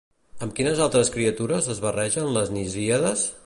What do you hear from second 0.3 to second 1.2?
Amb quines altres